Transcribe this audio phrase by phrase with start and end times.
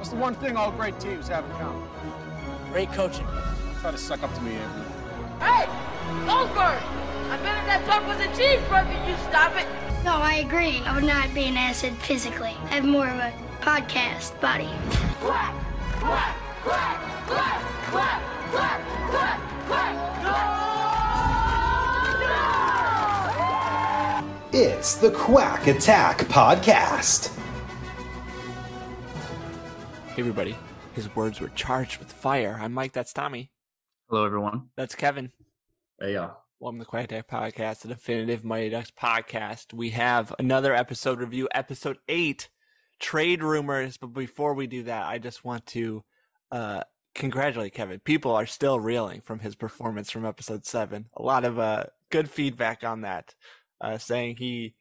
[0.00, 1.86] What's the one thing all great teams have in common?
[2.72, 3.26] Great coaching.
[3.82, 4.86] Try to suck up to me, Avery.
[5.40, 5.66] Hey,
[6.24, 6.80] Goldberg!
[7.28, 9.66] I bet if that talk was a cheeseburger, you stop it.
[10.02, 10.80] No, I agree.
[10.86, 12.56] I would not be an acid physically.
[12.64, 14.70] I have more of a podcast body.
[15.20, 15.54] Quack,
[15.98, 17.60] quack, quack, quack,
[17.90, 18.22] quack,
[18.52, 18.80] quack,
[19.10, 19.94] quack, quack.
[20.22, 20.32] No!
[24.54, 24.66] No!
[24.66, 27.36] It's the Quack Attack Podcast.
[30.20, 30.54] Hey, everybody.
[30.92, 32.58] His words were charged with fire.
[32.60, 32.92] I'm Mike.
[32.92, 33.50] That's Tommy.
[34.10, 34.68] Hello, everyone.
[34.76, 35.32] That's Kevin.
[35.98, 36.36] Hey, y'all.
[36.58, 39.72] Welcome to the Quack Attack Podcast, the definitive Mighty Ducks podcast.
[39.72, 42.50] We have another episode review, episode eight,
[42.98, 43.96] trade rumors.
[43.96, 46.04] But before we do that, I just want to
[46.52, 46.82] uh,
[47.14, 48.00] congratulate Kevin.
[48.00, 51.06] People are still reeling from his performance from episode seven.
[51.16, 53.34] A lot of uh, good feedback on that,
[53.80, 54.74] uh, saying he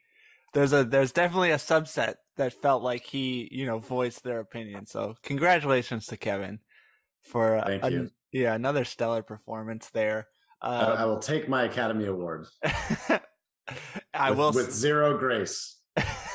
[0.53, 4.85] there's a there's definitely a subset that felt like he you know voiced their opinion.
[4.85, 6.59] So congratulations to Kevin
[7.21, 8.09] for you.
[8.31, 10.27] yeah another stellar performance there.
[10.61, 12.47] I, Um, I will take my Academy Award.
[14.13, 15.78] I with, will with zero grace.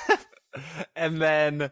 [0.97, 1.70] and then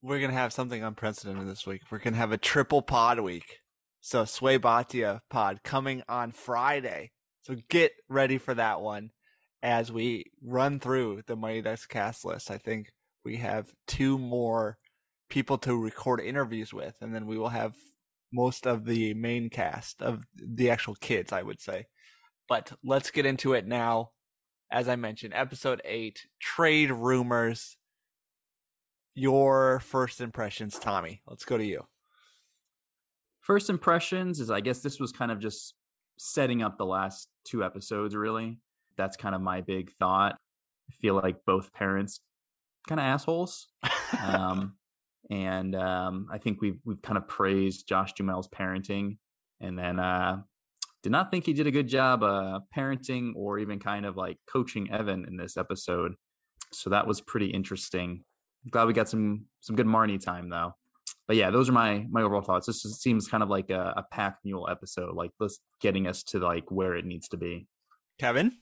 [0.00, 1.82] we're gonna have something unprecedented this week.
[1.90, 3.58] We're gonna have a triple pod week.
[4.00, 7.10] So Swayam Bhatia pod coming on Friday.
[7.42, 9.10] So get ready for that one
[9.60, 12.50] as we run through the Mighty Ducks cast list.
[12.50, 12.90] I think
[13.28, 14.78] we have two more
[15.28, 17.74] people to record interviews with, and then we will have
[18.32, 21.86] most of the main cast of the actual kids, I would say.
[22.48, 24.10] But let's get into it now
[24.70, 27.76] as I mentioned, episode eight, trade rumors.
[29.14, 31.22] Your first impressions, Tommy.
[31.26, 31.86] Let's go to you.
[33.40, 35.74] First impressions is I guess this was kind of just
[36.18, 38.58] setting up the last two episodes, really.
[38.96, 40.36] That's kind of my big thought.
[40.90, 42.20] I feel like both parents
[42.86, 43.68] kind of assholes.
[44.22, 44.74] Um,
[45.30, 49.18] and um, I think we've we've kind of praised Josh Duhamel's parenting,
[49.60, 50.38] and then uh,
[51.02, 54.38] did not think he did a good job uh, parenting or even kind of like
[54.50, 56.14] coaching Evan in this episode.
[56.72, 58.24] So that was pretty interesting.
[58.70, 60.72] Glad we got some some good Marni time though.
[61.26, 62.66] But yeah, those are my my overall thoughts.
[62.66, 66.22] This is, seems kind of like a, a pack mule episode, like this getting us
[66.24, 67.66] to like where it needs to be.
[68.18, 68.52] Kevin?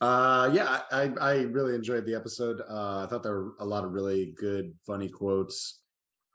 [0.00, 2.60] Uh, yeah, I, I really enjoyed the episode.
[2.68, 5.80] Uh, I thought there were a lot of really good, funny quotes.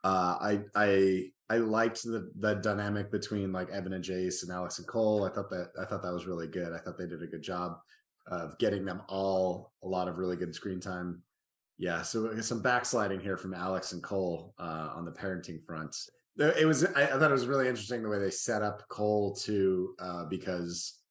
[0.04, 4.78] Uh, I I I liked the the dynamic between like Evan and Jace and Alex
[4.78, 5.24] and Cole.
[5.24, 6.72] I thought that I thought that was really good.
[6.72, 7.76] I thought they did a good job
[8.26, 11.22] of getting them all a lot of really good screen time.
[11.78, 15.96] Yeah, so some backsliding here from Alex and Cole uh, on the parenting front.
[16.36, 19.34] It was I, I thought it was really interesting the way they set up Cole
[19.42, 21.01] to uh, because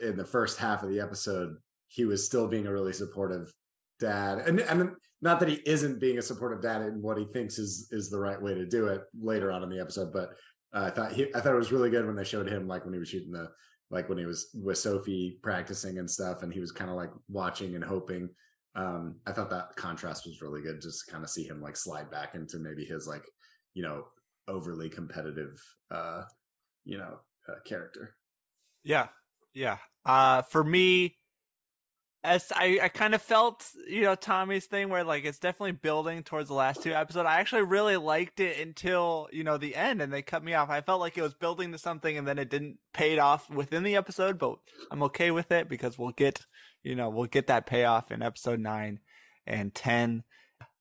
[0.00, 1.56] in the first half of the episode
[1.90, 3.52] he was still being a really supportive
[3.98, 4.38] dad.
[4.38, 7.88] And and not that he isn't being a supportive dad in what he thinks is
[7.90, 10.30] is the right way to do it later on in the episode but
[10.72, 12.84] uh, i thought he i thought it was really good when they showed him like
[12.84, 13.50] when he was shooting the
[13.90, 17.10] like when he was with sofi practicing and stuff and he was kind of like
[17.28, 18.30] watching and hoping.
[18.76, 22.10] Um i thought that contrast was really good just kind of see him like slide
[22.10, 23.24] back into maybe his like
[23.74, 24.04] you know
[24.48, 26.22] overly competitive uh
[26.84, 27.18] you know
[27.48, 28.14] uh, character.
[28.84, 29.08] Yeah.
[29.54, 29.78] Yeah.
[30.04, 31.16] Uh for me,
[32.22, 36.22] as I, I kind of felt, you know, Tommy's thing where like it's definitely building
[36.22, 37.26] towards the last two episodes.
[37.26, 40.68] I actually really liked it until, you know, the end and they cut me off.
[40.68, 43.48] I felt like it was building to something and then it didn't pay it off
[43.48, 44.58] within the episode, but
[44.90, 46.44] I'm okay with it because we'll get,
[46.82, 49.00] you know, we'll get that payoff in episode nine
[49.46, 50.24] and 10.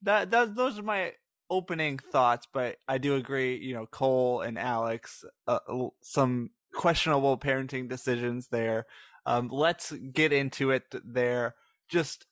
[0.01, 1.13] That, that those are my
[1.49, 5.59] opening thoughts, but I do agree, you know, Cole and Alex, uh,
[6.01, 8.85] some questionable parenting decisions there.
[9.25, 11.55] Um, let's get into it there.
[11.89, 12.25] Just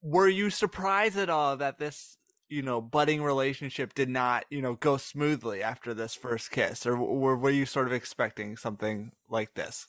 [0.00, 2.16] were you surprised at all that this,
[2.48, 6.96] you know, budding relationship did not, you know, go smoothly after this first kiss, or
[6.96, 9.86] were were you sort of expecting something like this?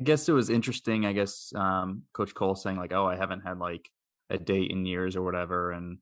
[0.00, 1.04] I guess it was interesting.
[1.04, 3.90] I guess um, Coach Cole saying like, "Oh, I haven't had like
[4.30, 5.98] a date in years or whatever," and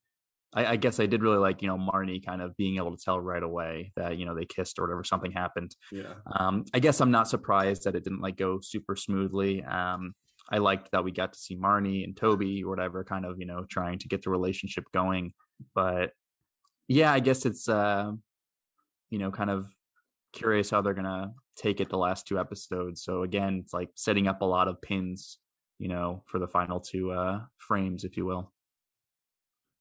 [0.55, 3.03] I, I guess I did really like you know Marni kind of being able to
[3.03, 5.75] tell right away that you know they kissed or whatever, something happened.
[5.91, 9.63] yeah Um, I guess I'm not surprised that it didn't like go super smoothly.
[9.65, 10.15] Um,
[10.51, 13.47] I liked that we got to see Marni and Toby or whatever, kind of you
[13.47, 15.33] know trying to get the relationship going.
[15.75, 16.11] But
[16.89, 18.13] yeah, I guess it's uh,
[19.11, 19.67] you know kind of
[20.33, 23.03] curious how they're gonna take it the last two episodes.
[23.03, 25.39] So again, it's like setting up a lot of pins,
[25.79, 28.53] you know, for the final two uh frames, if you will.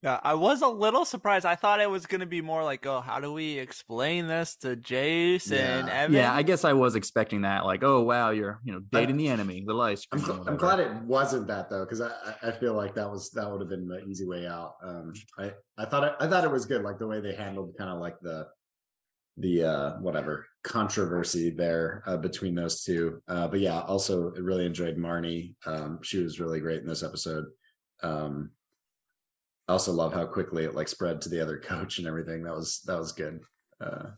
[0.04, 1.46] Yeah, I was a little surprised.
[1.46, 4.56] I thought it was going to be more like, oh, how do we explain this
[4.58, 5.94] to Jace and Yeah.
[5.94, 6.16] Evan?
[6.16, 7.66] Yeah, I guess I was expecting that.
[7.66, 10.08] Like, oh wow, you're you know dating the enemy, the lice.
[10.12, 13.10] I'm, gl- I'm glad it wasn't that though, because I, I- I feel like that
[13.12, 14.74] was that would have been the easy way out.
[14.84, 17.76] Um, I I thought it, I thought it was good, like the way they handled
[17.78, 18.48] kind of like the
[19.38, 23.22] the uh whatever controversy there uh, between those two.
[23.28, 25.54] Uh, but yeah, also really enjoyed Marni.
[25.68, 27.46] Um, she was really great in this episode.
[28.02, 28.50] Um,
[29.68, 32.44] I also love how quickly it like spread to the other coach and everything.
[32.44, 33.40] That was that was good.
[33.80, 34.12] Uh,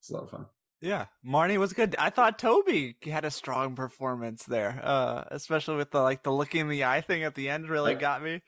[0.00, 0.46] it's a lot of fun.
[0.80, 1.94] Yeah, Marni was good.
[1.98, 6.62] I thought Toby had a strong performance there, uh, especially with the like the looking
[6.62, 7.68] in the eye thing at the end.
[7.68, 8.40] Really I- got me.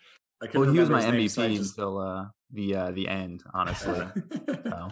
[0.42, 3.08] I Well, he was my his name, so MVP just- until uh, the uh, the
[3.08, 3.42] end.
[3.54, 4.00] Honestly,
[4.64, 4.88] so.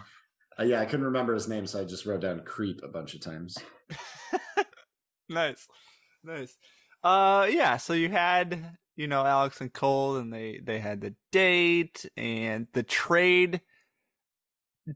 [0.59, 3.15] Uh, yeah, I couldn't remember his name, so I just wrote down creep a bunch
[3.15, 3.57] of times.
[5.29, 5.67] nice,
[6.23, 6.55] nice.
[7.03, 7.77] Uh, yeah.
[7.77, 12.67] So you had you know Alex and Cole, and they they had the date and
[12.73, 13.61] the trade.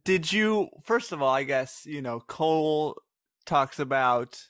[0.03, 1.33] Did you first of all?
[1.33, 2.99] I guess you know Cole
[3.45, 4.41] talks about,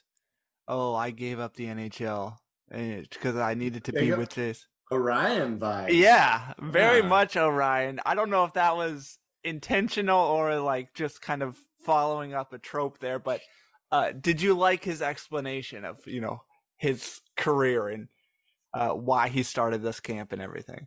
[0.68, 2.38] oh, I gave up the NHL
[2.70, 4.66] because I needed to Yeah, be with this.
[4.90, 5.92] Orion vibes.
[5.92, 7.08] Yeah, very Yeah.
[7.08, 8.00] much Orion.
[8.06, 12.58] I don't know if that was intentional or like just kind of following up a
[12.58, 13.40] trope there, but
[13.92, 16.42] uh did you like his explanation of, you know,
[16.76, 18.08] his career and
[18.76, 20.86] uh why he started this camp and everything?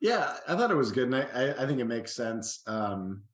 [0.00, 2.62] Yeah, I thought it was good, and I, I, think it makes sense.
[2.66, 3.24] Um,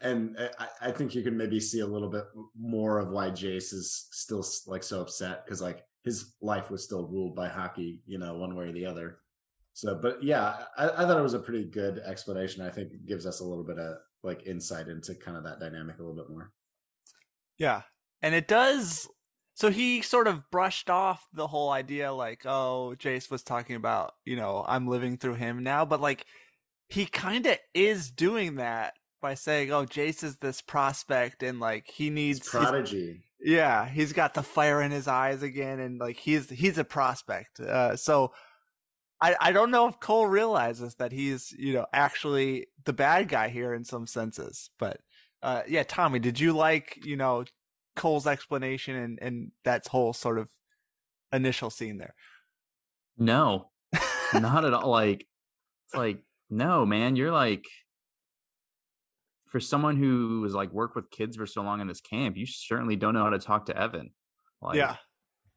[0.00, 2.24] and I, I think you can maybe see a little bit
[2.58, 7.06] more of why Jace is still like so upset because like his life was still
[7.06, 9.18] ruled by hockey, you know, one way or the other.
[9.72, 12.62] So, but yeah, I, I thought it was a pretty good explanation.
[12.62, 15.60] I think it gives us a little bit of like insight into kind of that
[15.60, 16.50] dynamic a little bit more.
[17.58, 17.82] Yeah.
[18.22, 19.08] And it does
[19.56, 24.12] so he sort of brushed off the whole idea like, oh, Jace was talking about,
[24.26, 26.26] you know, I'm living through him now, but like
[26.88, 28.92] he kind of is doing that
[29.22, 33.22] by saying, "Oh, Jace is this prospect and like he needs It's prodigy.
[33.40, 37.58] yeah, he's got the fire in his eyes again and like he's he's a prospect."
[37.58, 38.32] Uh so
[39.22, 43.48] I I don't know if Cole realizes that he's, you know, actually the bad guy
[43.48, 45.00] here in some senses, but
[45.42, 47.44] uh yeah, Tommy, did you like, you know,
[47.96, 50.50] Cole's explanation and and that whole sort of
[51.32, 52.14] initial scene there?
[53.18, 53.70] No,
[54.34, 54.90] not at all.
[54.90, 55.26] Like,
[55.86, 57.64] it's like, no, man, you're like,
[59.46, 62.46] for someone who has like worked with kids for so long in this camp, you
[62.46, 64.10] certainly don't know how to talk to Evan.
[64.60, 64.96] Like, yeah.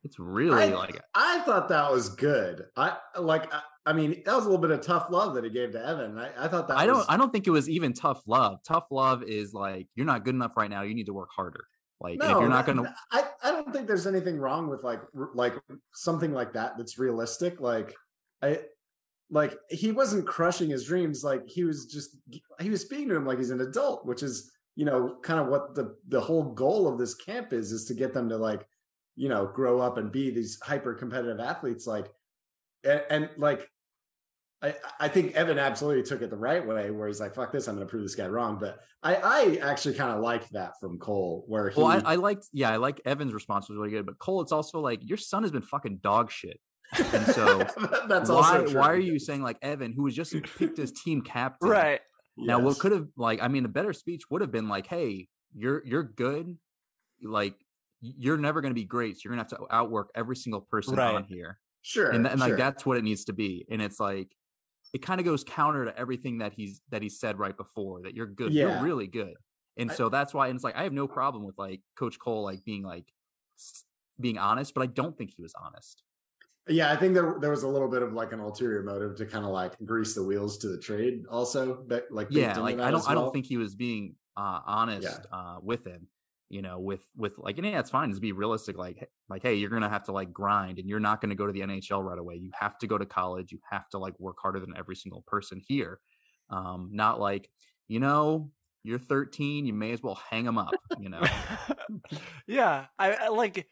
[0.03, 2.65] it's really I, like, I thought that was good.
[2.75, 3.53] I like.
[3.53, 5.83] I, I mean, that was a little bit of tough love that he gave to
[5.83, 6.17] Evan.
[6.19, 8.59] I, I thought that I don't, I don't think it was even tough love.
[8.63, 10.83] Tough love is like, you're not good enough right now.
[10.83, 11.65] You need to work harder.
[12.01, 14.83] Like, and if you're not going to, I, I don't think there's anything wrong with
[14.83, 15.01] like
[15.33, 15.55] like
[15.93, 17.59] something like that that's realistic.
[17.59, 17.93] Like
[18.41, 18.59] I
[19.29, 21.23] like he wasn't crushing his dreams.
[21.23, 22.15] Like he was just
[22.61, 25.47] he was speaking to him like he's an adult, which is you know kind of
[25.47, 28.65] what the the whole goal of this camp is is to get them to like
[29.17, 31.85] you know grow up and be these hyper competitive athletes.
[31.85, 32.07] Like
[32.83, 33.67] and, and like.
[34.61, 37.67] I, I think Evan absolutely took it the right way, where he's like, "Fuck this!
[37.67, 40.73] I'm going to prove this guy wrong." But I, I actually kind of liked that
[40.81, 43.91] from Cole, where he, well, I, I liked, yeah, I like Evan's response was really
[43.91, 46.59] good, but Cole, it's also like, your son has been fucking dog shit.
[46.97, 47.59] And so
[48.09, 51.21] that's why, also why are you saying like Evan, who was just picked as team
[51.21, 51.69] captain?
[51.69, 52.01] Right.
[52.35, 53.41] Now, what could have like?
[53.41, 56.57] I mean, a better speech would have been like, "Hey, you're you're good.
[57.21, 57.55] Like,
[58.01, 59.15] you're never going to be great.
[59.17, 61.15] So you're going to have to outwork every single person Right.
[61.15, 63.65] on here." sure, And, th- and like that's what it needs to be.
[63.71, 64.35] And it's like,
[64.93, 68.15] it kind of goes counter to everything that he's that he said right before that
[68.15, 68.53] you're good.
[68.53, 68.75] Yeah.
[68.75, 69.35] You're really good.
[69.77, 70.47] And I- so that's why.
[70.47, 73.05] And it's like I have no problem with like Coach Cole like being like
[74.19, 76.03] being honest, but I don't think he was honest.
[76.67, 79.25] Yeah, I think there there was a little bit of like an ulterior motive to
[79.25, 81.83] kind of like grease the wheels to the trade, also.
[81.87, 85.25] But like, yeah like i don't as i don't think he was being uh honest
[85.31, 86.07] uh with him
[86.49, 89.55] you know with with like and yeah it's fine Just be realistic like like hey
[89.55, 92.17] you're gonna have to like grind and you're not gonna go to the nhl right
[92.17, 94.95] away you have to go to college you have to like work harder than every
[94.95, 95.99] single person here
[96.49, 97.49] um not like
[97.87, 98.49] you know
[98.83, 101.21] you're 13 you may as well hang them up you know
[102.47, 103.67] yeah, I, I like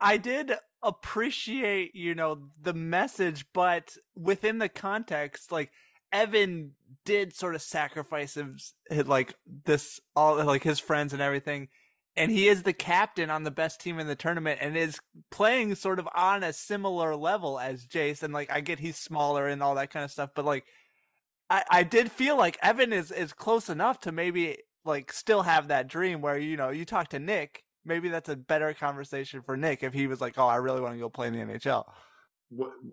[0.00, 5.70] I did appreciate, you know, the message, but within the context, like
[6.12, 6.72] Evan
[7.04, 8.74] did sort of sacrifice his
[9.06, 9.34] like
[9.64, 11.68] this all like his friends and everything.
[12.16, 15.00] And he is the captain on the best team in the tournament and is
[15.30, 18.22] playing sort of on a similar level as Jace.
[18.22, 20.64] And like I get he's smaller and all that kind of stuff, but like
[21.48, 25.68] I, I did feel like Evan is, is close enough to maybe like still have
[25.68, 27.62] that dream where you know you talk to Nick.
[27.84, 30.94] Maybe that's a better conversation for Nick if he was like, "Oh, I really want
[30.94, 31.84] to go play in the NHL."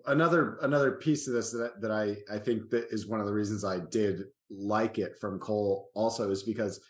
[0.06, 3.32] another another piece of this that that I I think that is one of the
[3.32, 6.80] reasons I did like it from Cole also is because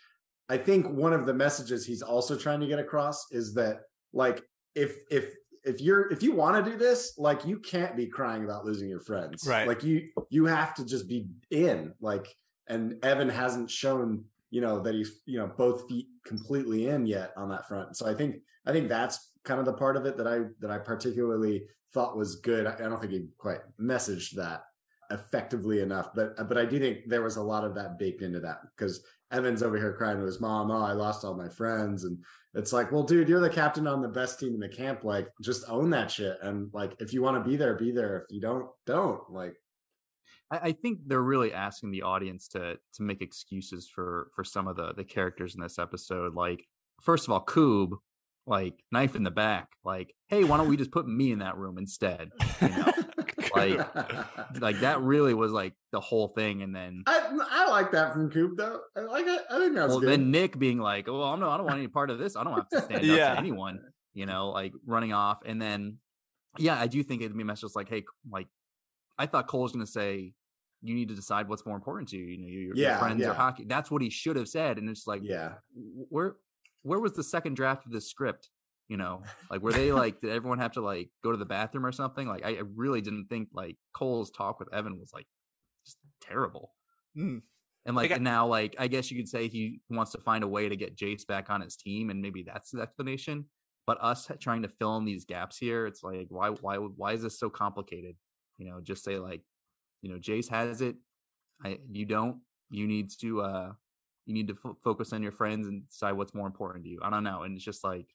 [0.51, 4.43] I think one of the messages he's also trying to get across is that like
[4.75, 8.43] if if if you're if you want to do this like you can't be crying
[8.43, 9.47] about losing your friends.
[9.47, 9.65] Right.
[9.65, 12.27] like you you have to just be in like
[12.67, 17.31] and Evan hasn't shown you know that he's you know both feet completely in yet
[17.37, 17.95] on that front.
[17.95, 20.69] So I think I think that's kind of the part of it that I that
[20.69, 22.67] I particularly thought was good.
[22.67, 24.63] I, I don't think he quite messaged that
[25.11, 28.39] effectively enough but but I do think there was a lot of that baked into
[28.39, 32.03] that because Evan's over here crying to his mom oh I lost all my friends
[32.03, 32.17] and
[32.53, 35.03] it's like, well, dude, you're the captain on the best team in the camp.
[35.03, 36.37] Like, just own that shit.
[36.41, 38.19] And like, if you want to be there, be there.
[38.19, 39.21] If you don't, don't.
[39.29, 39.55] Like,
[40.51, 44.67] I, I think they're really asking the audience to to make excuses for for some
[44.67, 46.35] of the the characters in this episode.
[46.35, 46.67] Like,
[47.01, 47.93] first of all, Koob,
[48.45, 49.69] like knife in the back.
[49.85, 52.31] Like, hey, why don't we just put me in that room instead?
[52.61, 52.91] You know,
[53.55, 56.61] like like that really was like the whole thing.
[56.61, 58.79] And then I I like that from Koob though.
[58.95, 59.41] I like it.
[59.49, 60.09] I think that's well, good.
[60.09, 62.35] then Nick being like, "Oh, I'm not, I don't want any part of this.
[62.35, 63.79] I don't have to stand up to anyone."
[64.13, 65.97] You know, like running off, and then
[66.57, 68.47] yeah, I do think it'd be a message like, "Hey, like
[69.17, 70.33] I thought Cole was going to say."
[70.83, 72.25] You need to decide what's more important to you.
[72.25, 73.29] You know, your, your Yeah, friends yeah.
[73.29, 73.65] or hockey.
[73.65, 74.79] That's what he should have said.
[74.79, 75.51] And it's like, yeah.
[76.09, 76.37] where
[76.81, 78.49] where was the second draft of this script?
[78.91, 81.85] You know, like were they like did everyone have to like go to the bathroom
[81.85, 82.27] or something?
[82.27, 85.27] Like I, really didn't think like Cole's talk with Evan was like
[85.85, 86.73] just terrible.
[87.17, 87.41] Mm.
[87.85, 90.67] And like now, like I guess you could say he wants to find a way
[90.67, 93.45] to get Jace back on his team, and maybe that's the explanation.
[93.87, 97.21] But us trying to fill in these gaps here, it's like why why why is
[97.21, 98.17] this so complicated?
[98.57, 99.41] You know, just say like,
[100.01, 100.97] you know, Jace has it,
[101.63, 102.41] I you don't.
[102.69, 103.71] You need to uh
[104.25, 106.99] you need to fo- focus on your friends and decide what's more important to you.
[107.01, 108.07] I don't know, and it's just like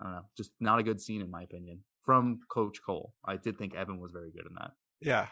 [0.00, 3.12] I don't know, just not a good scene in my opinion from Coach Cole.
[3.24, 4.70] I did think Evan was very good in that.
[5.00, 5.26] Yeah.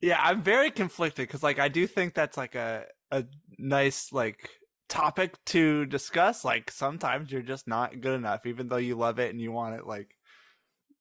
[0.00, 3.24] Yeah, I'm very conflicted because like I do think that's like a a
[3.58, 4.50] nice like
[4.88, 6.44] topic to discuss.
[6.44, 9.76] Like sometimes you're just not good enough, even though you love it and you want
[9.76, 9.86] it.
[9.86, 10.10] Like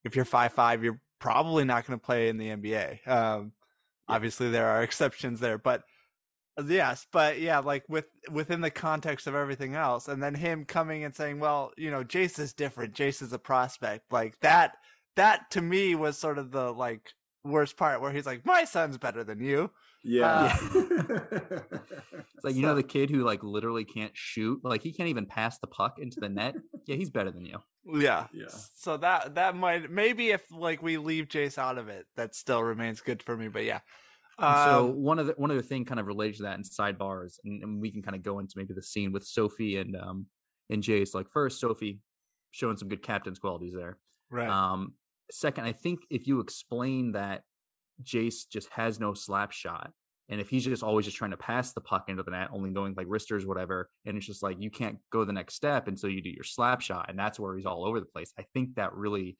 [0.05, 3.07] if you're five five, you're probably not going to play in the NBA.
[3.07, 3.51] Um,
[4.07, 5.83] obviously there are exceptions there, but
[6.57, 10.65] Uh, yes, but yeah, like with within the context of everything else, and then him
[10.65, 12.93] coming and saying, "Well, you know, Jace is different.
[12.93, 14.73] Jace is a prospect." Like that.
[15.15, 17.11] That to me was sort of the like
[17.43, 19.69] worst part where he's like, "My son's better than you."
[20.03, 20.57] Yeah.
[20.73, 20.79] Uh,
[22.35, 25.25] it's like you know the kid who like literally can't shoot, like he can't even
[25.25, 26.55] pass the puck into the net.
[26.85, 27.59] Yeah, he's better than you.
[27.85, 28.27] Yeah.
[28.33, 28.47] Yeah.
[28.75, 32.61] So that that might maybe if like we leave Jace out of it, that still
[32.63, 33.47] remains good for me.
[33.47, 33.79] But yeah.
[34.39, 36.63] And so Um, one of the one other thing kind of related to that in
[36.63, 39.95] sidebars, and, and we can kind of go into maybe the scene with Sofi and
[39.95, 40.27] um
[40.69, 41.13] and Jace.
[41.13, 41.99] Like first, Sofi
[42.51, 43.97] showing some good captain's qualities there.
[44.29, 44.47] right.
[44.49, 44.93] Um,
[45.31, 47.43] second, I think if you explain that
[48.03, 49.91] Jace just has no slap shot,
[50.29, 52.71] and if he's just always just trying to pass the puck into the net, only
[52.71, 56.09] going like wristers, whatever, and it's just like you can't go the next step until
[56.09, 58.33] you do your slap shot, and that's where he's all over the place.
[58.37, 59.37] I think that really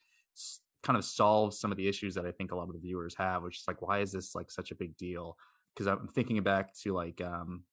[0.84, 3.16] kind of solves some of the issues that I think a lot of the viewers
[3.16, 5.38] have, which is like, why is this like such a big deal?
[5.74, 7.64] Because I'm thinking back to like um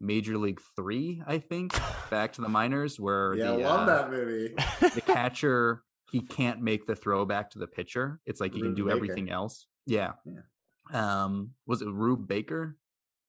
[0.00, 1.74] Major League Three, I think,
[2.10, 4.54] back to the minors where yeah, I the, love uh, that movie.
[4.80, 8.20] the catcher he can't make the throw back to the pitcher.
[8.26, 8.96] It's like he can do Baker.
[8.96, 9.66] everything else.
[9.86, 10.12] Yeah.
[10.92, 12.76] Um, was it Rube Baker?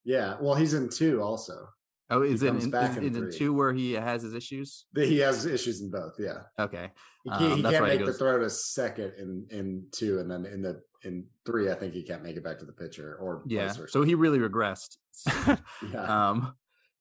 [0.04, 0.36] Yeah.
[0.40, 1.70] Well, he's in two also.
[2.10, 4.86] Oh, is it in, back is in it two where he has his issues?
[4.96, 6.14] He has issues in both.
[6.18, 6.44] Yeah.
[6.58, 6.90] Okay.
[7.24, 10.20] He Um, can't, he can't right, he make the throw to second in in two,
[10.20, 12.72] and then in the in three, I think he can't make it back to the
[12.72, 13.68] pitcher or Yeah.
[13.68, 13.92] vice versa.
[13.92, 14.98] So he really regressed.
[15.94, 16.30] yeah.
[16.32, 16.56] um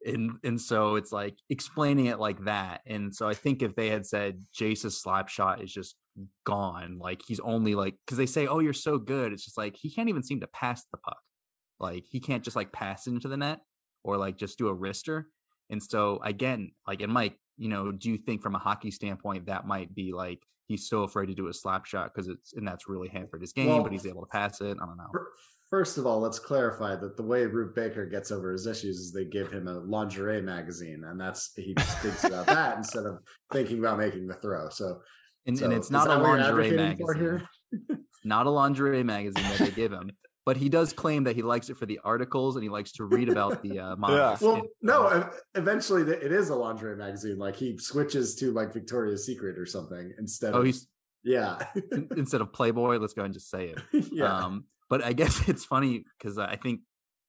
[0.05, 3.89] and and so it's like explaining it like that and so i think if they
[3.89, 5.97] had said jace's slap shot is just
[6.45, 9.75] gone like he's only like because they say oh you're so good it's just like
[9.75, 11.19] he can't even seem to pass the puck
[11.81, 13.61] like he can't just like pass into the net
[14.07, 15.25] or like just do a wrister
[15.71, 19.47] and so again like and mike you know do you think from a hockey standpoint
[19.47, 22.67] that might be like he's so afraid to do a slap shot because it's and
[22.67, 25.11] that's really hampered his game Well, but he's able to pass it i don't know.
[25.69, 29.13] First of all, let's clarify that the way Rube Baker gets over his issues is
[29.13, 33.19] they give him a lingerie magazine, and that's he just thinks about that instead of
[33.53, 34.69] thinking about making the throw.
[34.69, 35.01] So,
[35.45, 37.49] and, so and it's not a that what you're lingerie magazine.
[38.25, 40.13] not a lingerie magazine that they give him,
[40.47, 43.05] but he does claim that he likes it for the articles and he likes to
[43.05, 44.41] read about the uh, models.
[44.41, 47.37] Well, And, no, uh, eventually th- it is a lingerie magazine.
[47.38, 50.55] Like he switches to like Victoria's Secret or something instead.
[50.55, 50.87] oh, of, he's
[51.25, 51.59] yeah,
[52.17, 52.99] instead of Playboy.
[52.99, 53.81] Let's go and just say it.
[54.12, 54.33] yeah.
[54.33, 56.81] Um, but I guess it's funny because I think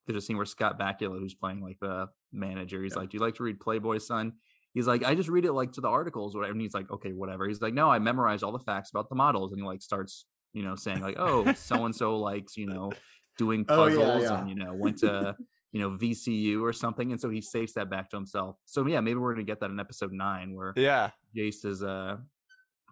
[0.05, 2.99] there's a scene where Scott Bakula, who's playing like the manager, he's Yeah.
[2.99, 4.33] like, "Do you like to read Playboy, son?"
[4.75, 6.91] He's like, "I just read it like to the articles, or whatever." And he's like,
[6.91, 9.65] "Okay, whatever." He's like, "No, I memorize all the facts about the models," and he
[9.65, 10.25] like starts,
[10.57, 12.91] you know, saying like, "Oh, so and so likes, you know,
[13.37, 14.39] doing Oh, yeah, puzzles yeah.
[14.39, 15.35] and you know went to
[15.71, 18.57] you know VCU or something," and so he saves that back to himself.
[18.65, 21.11] So yeah, maybe we're gonna get that in episode nine where Yeah.
[21.35, 22.17] Jace is uh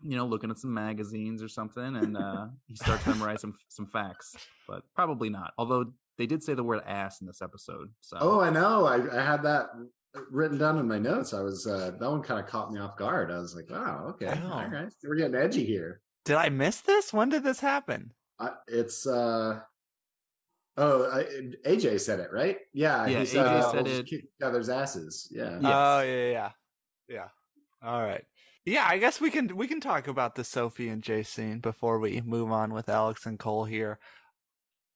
[0.03, 3.53] you know looking at some magazines or something and uh he starts to memorize some
[3.69, 4.35] some facts
[4.67, 5.85] but probably not although
[6.17, 8.85] they did say the word ass in this episode so Oh, I know.
[8.85, 9.67] I, I had that
[10.31, 11.33] written down in my notes.
[11.33, 13.31] I was uh that one kind of caught me off guard.
[13.31, 16.01] I was like, wow, okay, all right, we're getting edgy here.
[16.25, 17.13] Did I miss this?
[17.13, 18.11] When did this happen?
[18.39, 19.59] I, it's uh
[20.77, 21.23] oh, I,
[21.67, 22.57] AJ said it right.
[22.73, 24.05] Yeah, Yeah, he AJ uh, said it.
[24.07, 25.29] Kick each other's asses.
[25.31, 25.59] Yeah.
[25.61, 25.61] Yes.
[25.63, 26.49] Oh yeah, yeah,
[27.07, 27.27] yeah.
[27.83, 28.25] All right.
[28.65, 31.99] Yeah, I guess we can we can talk about the Sofi and Jay scene before
[31.99, 33.99] we move on with Alex and Cole here.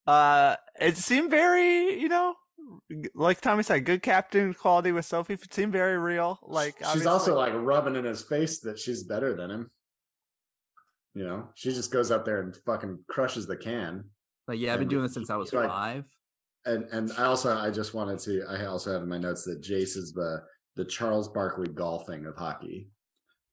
[0.07, 2.33] Uh, it seemed very, you know,
[3.13, 5.33] like Tommy said, good captain quality with Sofi.
[5.33, 6.39] It seemed very real.
[6.41, 9.71] Like she's obviously- also like rubbing in his face that she's better than him.
[11.19, 14.05] You know, she just goes up there and fucking crushes the can.
[14.47, 16.05] like yeah i've been doing this since i was like- five
[16.65, 19.61] And and I also I just wanted to I also have in my notes that
[19.61, 20.31] Jace is the
[20.77, 22.77] the Charles Barkley golfing of hockey.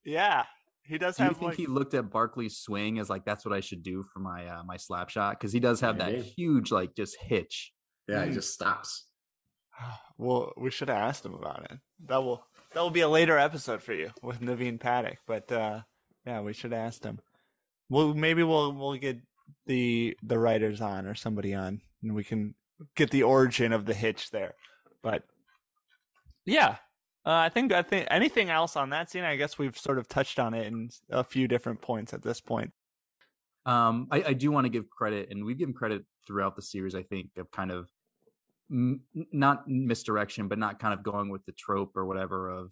[0.04, 0.44] yeah,
[0.90, 3.52] he does do you think like he looked at barkley's swing as like that's what
[3.52, 6.70] i should do for my uh my slap shot because he does have that huge
[6.78, 7.72] like just hitch
[8.08, 8.34] Yeah, he Mm.
[8.34, 8.90] just stops.
[10.18, 11.78] Well, we should have asked him about it.
[12.08, 12.40] That will
[12.72, 15.18] that will be a later episode for you with Naveen Paddock.
[15.26, 15.80] But uh
[16.28, 17.18] yeah, we should have asked him.
[17.88, 19.18] Well, maybe we'll we'll get
[19.66, 22.54] the the writers on or somebody on, and we can
[22.94, 24.54] get the origin of the hitch there.
[25.02, 25.22] But
[26.44, 26.76] yeah,
[27.24, 29.24] uh, I think I think anything else on that scene.
[29.24, 32.40] I guess we've sort of touched on it in a few different points at this
[32.40, 32.72] point.
[33.66, 36.94] Um, I, I do want to give credit, and we've given credit throughout the series.
[36.94, 37.88] I think of kind of
[38.70, 39.00] m-
[39.32, 42.70] not misdirection, but not kind of going with the trope or whatever of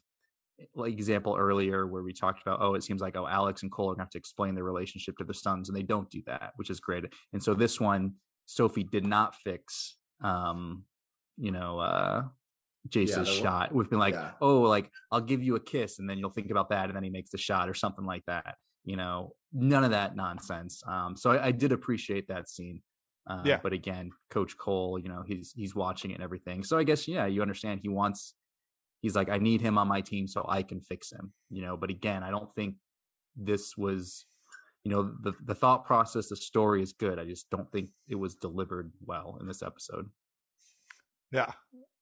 [0.75, 3.91] like example earlier where we talked about oh it seems like oh Alex and Cole
[3.91, 6.53] are gonna have to explain their relationship to their sons and they don't do that
[6.57, 8.13] which is great and so this one
[8.47, 10.85] Sofi did not fix um
[11.37, 12.23] you know uh
[12.89, 14.33] Jason's one- shot we've been like yeah.
[14.41, 17.03] oh like I'll give you a kiss and then you'll think about that and then
[17.03, 21.17] he makes the shot or something like that you know none of that nonsense um
[21.17, 22.81] so I, I did appreciate that scene
[23.29, 23.59] uh, Yeah.
[23.63, 27.09] but again coach cole you know he's he's watching it and everything so i guess
[27.09, 28.35] yeah you understand he wants
[29.05, 31.77] he's like i need him on my team so i can fix him you know
[31.77, 32.75] but again i don't think
[33.37, 34.25] this was
[34.83, 38.15] you know the the thought process the story is good i just don't think it
[38.17, 40.07] was delivered well in this episode
[41.33, 41.53] Yeah.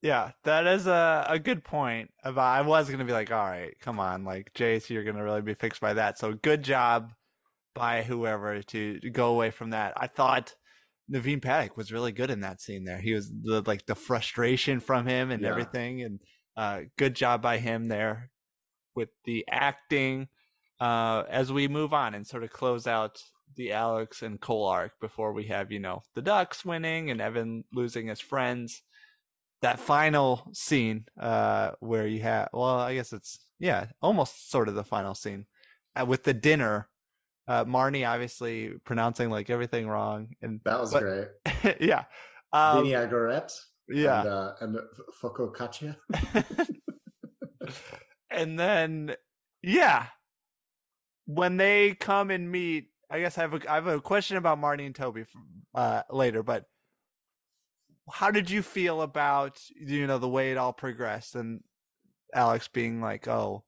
[0.02, 2.10] Yeah, that is a, a good point.
[2.24, 5.42] About I was gonna be like, all right, come on, like Jace, you're gonna really
[5.42, 6.18] be fixed by that.
[6.18, 7.12] So good job
[7.72, 9.92] by whoever to, to go away from that.
[9.96, 10.54] I thought
[11.08, 12.98] Naveen Paddock was really good in that scene there.
[12.98, 15.50] He was the like the frustration from him and Yeah.
[15.50, 16.18] everything, and
[16.56, 18.30] uh, good job by him there
[18.94, 20.28] with the acting.
[20.80, 23.22] Uh, as we move on and sort of close out
[23.54, 27.64] the Alex and Cole arc before we have you know the Ducks winning and Evan
[27.72, 28.82] losing his friends
[29.60, 34.74] that final scene uh where you have well i guess it's yeah almost sort of
[34.74, 35.46] the final scene
[35.94, 36.88] uh, with the dinner
[37.46, 41.76] uh marni obviously pronouncing like everything wrong and That was but- great.
[41.80, 42.04] yeah
[42.52, 42.96] um, Vinny.
[43.88, 44.20] Yeah.
[44.20, 44.78] And, uh, and
[45.22, 45.96] Focaccia.
[48.30, 49.14] and then
[49.62, 50.06] yeah.
[51.26, 54.58] When they come and meet i guess i have a, I have a question about
[54.58, 55.24] marty and toby
[55.74, 56.64] uh later but
[58.10, 61.60] how did you feel about you know the way it all progressed and
[62.34, 63.64] alex being like oh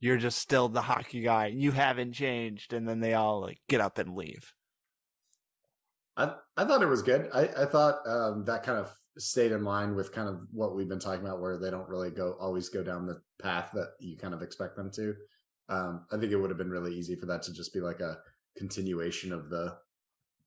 [0.00, 1.46] you're just still the hockey guy.
[1.46, 2.72] You haven't changed.
[2.72, 4.52] And then they all like get up and leave.
[6.16, 7.28] I I thought it was good.
[7.32, 10.88] I I thought um, that kind of stayed in line with kind of what we've
[10.88, 14.16] been talking about, where they don't really go always go down the path that you
[14.16, 15.14] kind of expect them to.
[15.68, 18.00] Um, I think it would have been really easy for that to just be like
[18.00, 18.18] a
[18.56, 19.76] continuation of the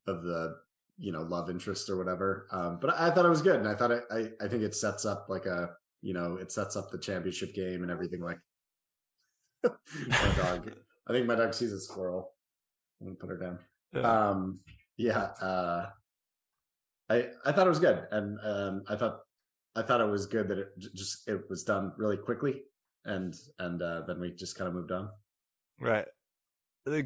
[0.07, 0.55] of the
[0.97, 2.47] you know love interest or whatever.
[2.51, 4.75] Um, but I thought it was good, and I thought it, I I think it
[4.75, 8.39] sets up like a you know it sets up the championship game and everything like.
[9.63, 10.71] my dog,
[11.07, 12.31] I think my dog sees a squirrel.
[13.01, 13.59] I'm gonna put her down
[13.95, 14.59] um
[14.97, 15.87] yeah uh
[17.09, 19.19] i i thought it was good and um i thought
[19.75, 22.61] i thought it was good that it just it was done really quickly
[23.05, 25.09] and and uh then we just kind of moved on
[25.79, 26.05] Right.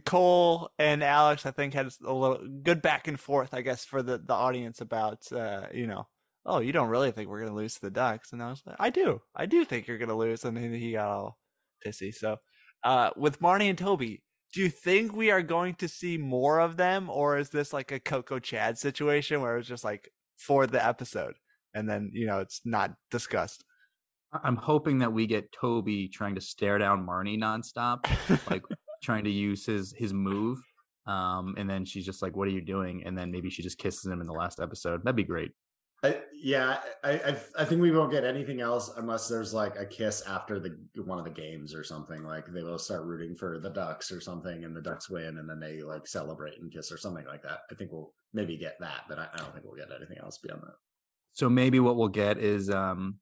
[0.05, 4.01] Cole and Alex, I think, had a little good back and forth, I guess, for
[4.01, 6.07] the, the audience about, uh, you know,
[6.45, 8.31] oh, you don't really think we're to lose to the Ducks.
[8.31, 9.21] And I was like, I do.
[9.35, 10.45] I do think you're to lose.
[10.45, 11.37] And then he got all
[11.85, 12.13] pissy.
[12.13, 12.37] So,
[12.83, 16.77] uh, with Marni and Toby, do you think we are going to see more of
[16.77, 17.09] them?
[17.09, 21.35] Or is this like a Coco Chad situation where it's just like for the episode
[21.73, 23.63] and then, you know, it's not discussed?
[24.43, 28.05] I'm hoping that we get toby trying to stare down marni nonstop
[28.49, 28.63] like
[29.03, 30.59] trying to use his his move
[31.05, 33.77] Um, and then she's just like, "What are you doing?" And then maybe she just
[33.77, 35.03] kisses him in the last episode.
[35.03, 35.51] That'd be great.
[36.03, 39.85] I, yeah, I, I I think we won't get anything else unless there's like a
[39.85, 42.23] kiss after the one of the games or something.
[42.23, 45.49] Like they will start rooting for the Ducks or something, and the Ducks win, and
[45.49, 47.59] then they like celebrate and kiss or something like that.
[47.71, 50.39] I think we'll maybe get that, but I, I don't think we'll get anything else
[50.39, 50.75] beyond that.
[51.31, 53.15] So maybe what we'll get is, um,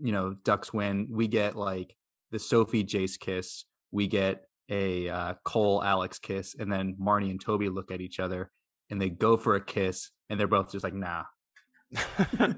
[0.00, 1.08] you know, Ducks win.
[1.10, 1.94] We get like
[2.30, 3.66] the Sofi Jace kiss.
[3.90, 8.18] We get a uh, Cole Alex kiss, and then Marni and Toby look at each
[8.18, 8.50] other
[8.90, 11.24] and they go for a kiss, and they're both just like, "Nah."
[12.38, 12.56] that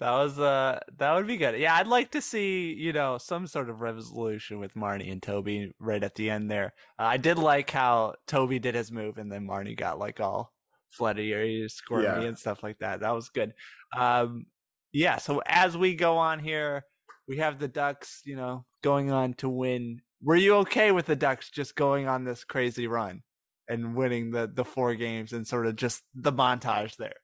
[0.00, 1.58] was uh that would be good.
[1.58, 5.72] Yeah, I'd like to see, you know, some sort of resolution with Marni and Toby
[5.78, 6.72] right at the end there.
[6.98, 10.52] Uh, I did like how Toby did his move and then Marni got like all
[10.90, 12.20] fluttery, or squirmy Yeah.
[12.22, 13.00] and stuff like that.
[13.00, 13.52] That was good.
[13.96, 14.46] Um
[14.92, 16.82] yeah, so as we go on here,
[17.26, 20.00] we have the Ducks, you know, going on to win.
[20.22, 23.22] Were you okay with the Ducks just going on this crazy run
[23.68, 27.16] and winning the the four games and sort of just the montage there?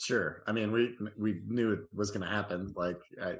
[0.00, 0.42] Sure.
[0.46, 2.72] I mean, we we knew it was going to happen.
[2.74, 3.34] Like, I,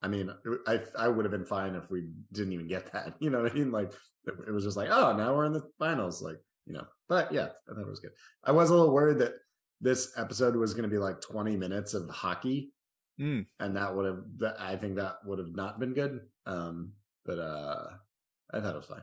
[0.00, 0.30] I mean,
[0.66, 3.14] I I would have been fine if we didn't even get that.
[3.20, 3.70] You know what I mean?
[3.70, 3.92] Like,
[4.24, 6.22] it, it was just like, oh, now we're in the finals.
[6.22, 6.86] Like, you know.
[7.08, 8.12] But yeah, I thought it was good.
[8.42, 9.34] I was a little worried that
[9.82, 12.72] this episode was going to be like 20 minutes of hockey,
[13.20, 13.44] Mm.
[13.60, 14.20] and that would have.
[14.38, 16.20] That I think that would have not been good.
[16.46, 16.92] Um,
[17.26, 17.84] but uh,
[18.54, 19.02] I thought it was fine.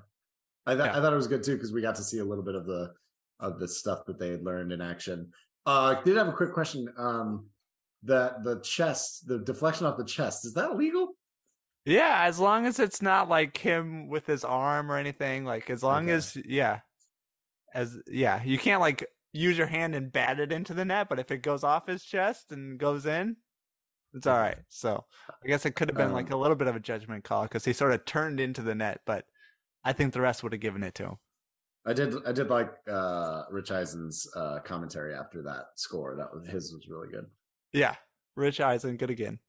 [0.66, 0.98] I thought Yeah.
[0.98, 2.66] I thought it was good too because we got to see a little bit of
[2.66, 2.92] the
[3.40, 5.32] of the stuff that they had learned in action.
[5.66, 6.90] Uh, did have a quick question.
[6.98, 7.50] Um,
[8.04, 11.16] that the chest, the deflection off the chest, is that illegal?
[11.86, 15.46] Yeah, as long as it's not like him with his arm or anything.
[15.46, 16.14] Like as long Okay.
[16.14, 16.82] as yeah,
[17.74, 21.10] as yeah, you can't like use your hand and bat it into the net.
[21.10, 23.38] But if it goes off his chest and goes in,
[24.14, 24.60] it's all right.
[24.70, 25.06] So
[25.44, 27.44] I guess it could have been like a Um, little bit of a judgment call
[27.44, 29.02] because he sort of turned into the net.
[29.06, 29.26] But
[29.84, 31.18] I think the rest would have given it to him.
[31.86, 32.16] I did.
[32.26, 36.16] I did like uh, Rich Eisen's uh, commentary after that score.
[36.18, 37.26] That was his was really good.
[37.74, 37.96] Yeah,
[38.36, 39.40] Rich Eisen, good again.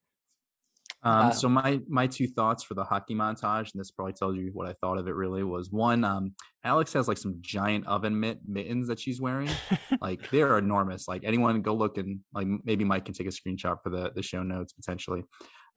[1.03, 4.37] Um, Uh, so my my two thoughts for the hockey montage, and this probably tells
[4.37, 5.15] you what I thought of it.
[5.15, 6.03] Really was one.
[6.03, 9.49] Um, Alex has like some giant oven mitt mittens that she's wearing.
[10.01, 11.07] like they're enormous.
[11.07, 14.23] Like anyone go look and like maybe Mike can take a screenshot for the the
[14.23, 15.23] show notes potentially.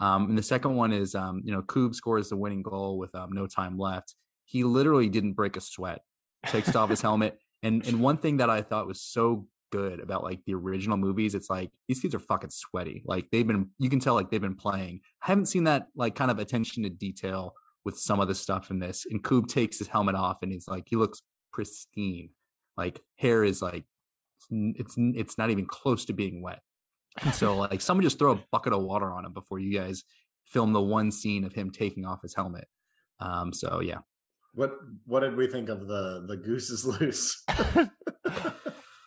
[0.01, 3.14] Um, and the second one is um, you know, Koob scores the winning goal with
[3.14, 4.14] um, no time left.
[4.45, 6.01] He literally didn't break a sweat.
[6.48, 7.38] Takes off his helmet.
[7.62, 11.35] And and one thing that I thought was so good about like the original movies,
[11.35, 13.02] it's like these kids are fucking sweaty.
[13.07, 15.00] Like they've been you can tell like they've been playing.
[15.22, 17.54] I haven't seen that like kind of attention to detail
[17.85, 19.07] with some of the stuff in this.
[19.11, 22.30] And Koob takes his helmet off and he's like he looks pristine.
[22.76, 23.85] Like hair is like
[24.50, 26.61] it's it's not even close to being wet.
[27.22, 30.04] And so like someone just throw a bucket of water on him before you guys
[30.46, 32.68] film the one scene of him taking off his helmet.
[33.20, 33.98] Um so yeah.
[34.55, 37.43] What What did we think of the the goose is loose?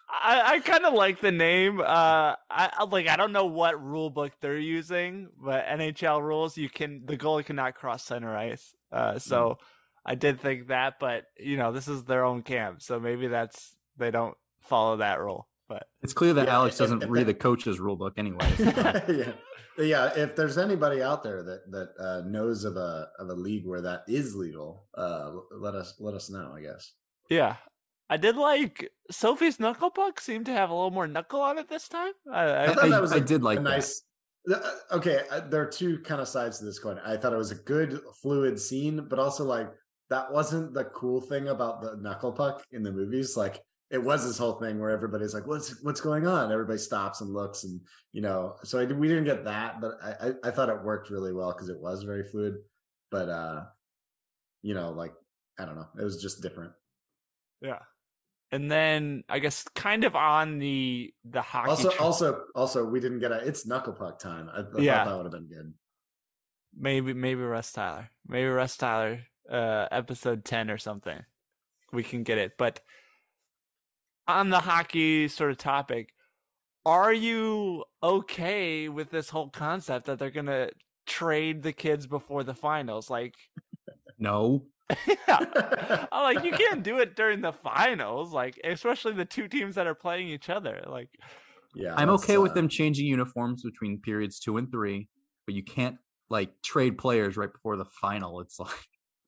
[0.10, 1.80] I, I kind of like the name.
[1.80, 3.08] Uh, I like.
[3.08, 7.46] I don't know what rule book they're using, but NHL rules, you can the goalie
[7.46, 8.76] cannot cross center ice.
[8.92, 9.58] Uh, so
[10.06, 13.76] I did think that, but you know, this is their own camp, so maybe that's
[13.98, 15.48] they don't follow that rule.
[15.70, 18.48] But It's clear that Yeah, Alex doesn't if read that- the coach's rule book anyway.
[18.60, 19.32] yeah,
[19.78, 20.12] yeah.
[20.16, 23.82] If there's anybody out there that that uh, knows of a of a league where
[23.82, 26.54] that is legal, uh, let us let us know.
[26.56, 26.94] I guess.
[27.30, 27.58] yeah,
[28.10, 31.68] I did like Sofi's knuckle puck seemed to have a little more knuckle on it
[31.70, 32.14] this time.
[32.32, 33.70] I, I, I thought that was I a- did like a that.
[33.70, 34.04] nice.
[34.50, 34.60] Uh,
[34.94, 36.98] Okay, uh, there are two kind of sides to this coin.
[37.06, 39.68] I thought it was a good fluid scene, but also like
[40.10, 43.36] that wasn't the cool thing about the knuckle puck in the movies.
[43.36, 47.21] Like it was this whole thing where everybody's like, "What's what's going on?" Everybody stops
[47.21, 47.80] and looks, and
[48.12, 48.56] you know.
[48.63, 51.52] So I, we didn't get that, but I I, I thought it worked really well
[51.54, 52.56] because it was very fluid.
[53.12, 53.63] But uh,
[54.62, 55.13] you know, like
[55.60, 56.73] I don't know, it was just different.
[57.62, 57.80] yeah.
[58.50, 61.69] And then I guess kind of on the the hockey.
[61.69, 63.39] Also, tr- also, also, we didn't get a.
[63.45, 64.50] It's knuckle puck time.
[64.50, 65.04] I, I Yeah.
[65.04, 65.73] thought that would have been good.
[66.78, 69.19] maybe maybe Russ Tyler, maybe Russ Tyler,
[69.52, 71.19] uh, episode ten or something.
[71.91, 72.54] We can get it.
[72.58, 72.80] But
[74.28, 76.13] on the hockey sort of topic,
[76.86, 80.70] are you okay with this whole concept that they're gonna
[81.06, 83.10] trade the kids before the finals?
[83.10, 83.36] Like,
[84.20, 84.66] no.
[85.08, 88.32] yeah, I'm like you can't do it during the finals.
[88.32, 90.84] Like, especially the two teams that are playing each other.
[90.88, 91.10] Like,
[91.76, 95.10] Yeah, I'm that's, okay with uh, them changing uniforms between periods two and three,
[95.46, 95.98] but you can't
[96.30, 98.40] like trade players right before the final.
[98.40, 98.72] It's like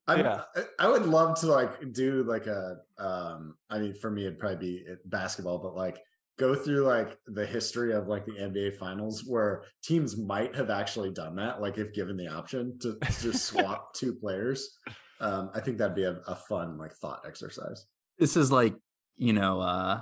[0.09, 0.41] I, Yeah.
[0.79, 4.57] I would love to like do like a um I mean for me it'd probably
[4.57, 5.99] be uh, basketball but like
[6.39, 11.11] go through like the history of like the NBA finals where teams might have actually
[11.11, 14.77] done that like if given the option to to just swap two players
[15.21, 17.85] Um, I think that'd be a, a fun like thought exercise.
[18.17, 18.73] This is like,
[19.17, 20.01] you know, uh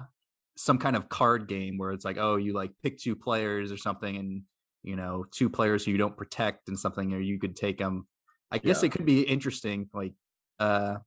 [0.56, 3.78] some kind of card game where it's like, oh, you like pick two players or
[3.78, 4.44] something and
[4.84, 8.08] you know, two players who you don't protect and something or you could take them.
[8.52, 8.88] I guess Yeah.
[8.88, 10.14] it could be interesting like
[10.60, 10.98] uh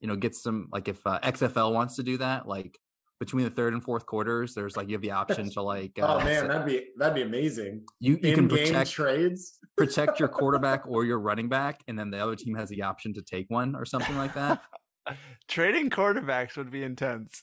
[0.00, 2.78] you know, get some like if uh, XFL wants to do that like
[3.18, 6.16] between the third and fourth quarters there's like you have the option to like uh,
[6.16, 7.82] oh man, set- that'd be that'd be amazing.
[7.98, 9.58] you you can In-game protect trades.
[9.76, 13.14] protect your quarterback or your running back, and then the other team has the option
[13.14, 14.62] to take one or something like that.
[15.48, 17.42] Trading quarterbacks would be intense.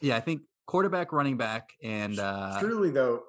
[0.00, 3.22] yeah, I think quarterback, running back, and uh, Truly though,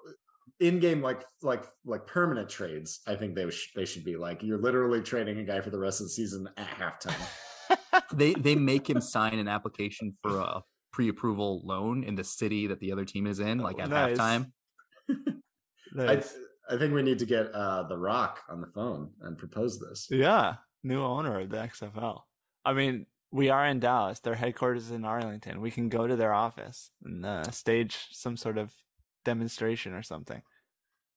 [0.63, 4.41] in game like like like permanent trades, I think they sh- they should be like
[4.41, 8.01] you're literally trading a guy for the rest of the season at halftime.
[8.13, 10.61] they they make him sign an application for a
[10.93, 14.17] pre-approval loan in the city that the other team is in, like at Nice.
[14.17, 14.51] halftime.
[15.09, 15.15] I
[15.93, 16.33] Nice.
[16.69, 20.07] I think we need to get uh the Rock on the phone and propose this.
[20.09, 22.21] Yeah, new owner of the XFL.
[22.63, 24.21] I mean, we are in Dallas.
[24.21, 25.59] Their headquarters is in Arlington.
[25.59, 28.73] We can go to their office and uh, stage some sort of
[29.25, 30.41] demonstration or something.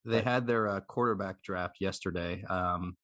[0.07, 2.43] They had their uh, quarterback draft yesterday.
[2.49, 2.97] Um,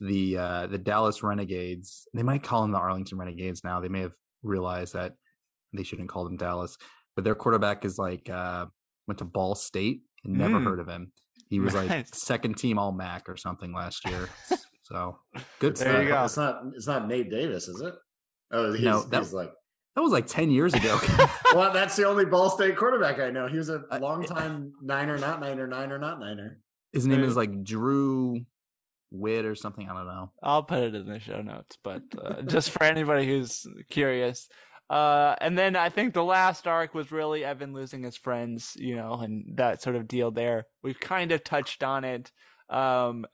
[0.00, 2.06] the uh, the Dallas Renegades.
[2.12, 3.80] They might call them the Arlington Renegades now.
[3.80, 4.12] They may have
[4.42, 5.14] realized that
[5.72, 6.76] they shouldn't call them Dallas.
[7.14, 8.66] But their quarterback is like uh,
[9.06, 10.64] went to Ball State and never Mm.
[10.64, 11.12] heard of him.
[11.48, 14.28] He was like second team All MAC or something last year.
[14.82, 15.18] So
[15.58, 16.02] good It's There stuff.
[16.04, 16.24] you go.
[16.24, 17.92] It's not it's not Nate Davis, is it?
[18.52, 19.50] Oh, he's, No, that- he's like
[19.96, 21.00] That was like ten years ago.
[21.54, 23.48] well, that's the only Ball State quarterback I know.
[23.48, 26.60] He was a Uh, long time Niner, not Niner, Niner, not Niner.
[26.92, 27.26] His name Hey.
[27.26, 28.44] is like Drew
[29.10, 29.88] Witt or something.
[29.88, 30.30] I don't know.
[30.42, 34.48] I'll put it in the show notes, but uh, just for anybody who's curious.
[34.90, 38.94] Uh, and then I think the last arc was really Evan losing his friends, you
[38.96, 40.66] know, and that sort of deal there.
[40.82, 42.30] We've kind of touched on it.
[42.68, 43.26] Um,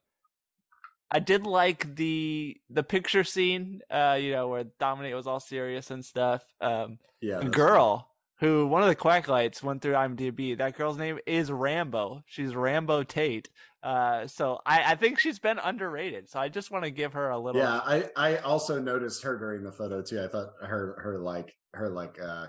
[1.15, 5.91] I did like the the picture scene, uh, you know, where Dominic was all serious
[5.91, 6.43] and stuff.
[6.61, 10.57] Um, Yeah, the girl who one of the quack lights went through IMDb.
[10.57, 12.23] That girl's name is Rambo.
[12.27, 13.51] She's Rambo Tate.
[13.83, 16.31] Uh, so I, I think she's been underrated.
[16.31, 17.61] So I just want to give her a little.
[17.61, 20.23] Yeah, I I also noticed her during the photo too.
[20.23, 22.47] I thought her her like her like uh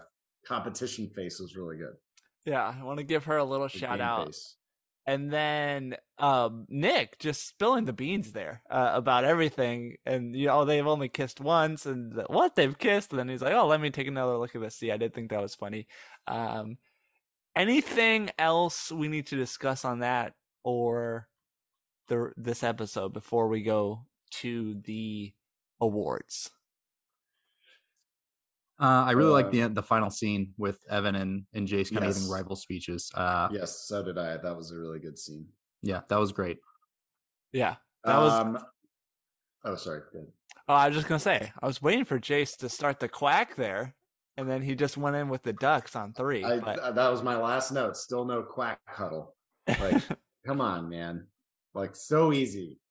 [0.48, 1.94] competition face was really good.
[2.46, 4.28] Yeah, I want to give her a little Her shout out.
[4.28, 4.56] face.
[5.06, 10.64] And then um, Nick just spilling the beans there uh, about everything, and you know
[10.64, 13.90] they've only kissed once, and what they've kissed, and then he's like, "Oh, let me
[13.90, 15.88] take another look at this." See, I did think that was funny.
[16.26, 16.78] Um,
[17.56, 21.28] anything else we need to discuss on that or
[22.08, 24.06] the this episode before we go
[24.42, 25.34] to the
[25.82, 26.50] awards?
[28.84, 32.06] Uh, I really like Uh, the the final scene with Evan and and Jace kind
[32.06, 33.10] of giving rival speeches.
[33.16, 33.48] Uh.
[33.50, 34.36] Yes, so did I.
[34.36, 35.48] That was a really good scene.
[35.82, 36.58] Yeah, that was great.
[37.54, 38.34] Yeah, that was.
[38.34, 38.60] Um,
[39.64, 40.02] oh, sorry.
[40.12, 40.32] go ahead.
[40.68, 43.56] Oh, I was just gonna say, I was waiting for Jace to start the quack
[43.56, 43.96] there,
[44.36, 46.44] and then he just went in with the ducks on three.
[46.44, 46.80] I, but...
[46.80, 47.96] uh, that was my last note.
[47.96, 49.34] Still no quack huddle.
[49.66, 50.04] Like,
[50.46, 51.28] come on, man.
[51.74, 52.82] Like so easy.